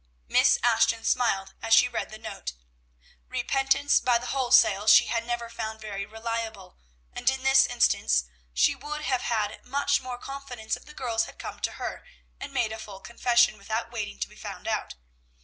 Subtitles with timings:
[0.27, 2.53] Miss Ashton smiled as she read the note.
[3.27, 6.79] Repentance by the wholesale she had never found very reliable;
[7.13, 11.37] and in this instance she would have had much more confidence if the girls had
[11.37, 12.03] come to her,
[12.39, 14.95] and made a full confession, without waiting to be found out.